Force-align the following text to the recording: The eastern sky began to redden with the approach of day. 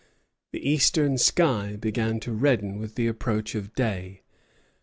The 0.51 0.67
eastern 0.67 1.19
sky 1.19 1.75
began 1.75 2.19
to 2.21 2.33
redden 2.33 2.79
with 2.79 2.95
the 2.95 3.05
approach 3.05 3.53
of 3.53 3.75
day. 3.75 4.23